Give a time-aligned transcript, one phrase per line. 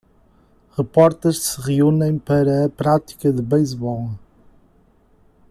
[0.75, 4.09] Repórteres se reúnem para a prática de beisebol.